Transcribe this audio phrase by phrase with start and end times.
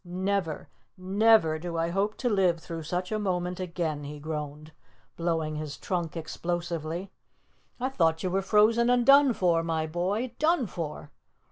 [0.03, 4.71] "Never never do I hope to live through such a moment again," he groaned,
[5.15, 7.11] blowing his trunk explosively.
[7.79, 11.11] "I thought you were frozen and done for, my boy done for!"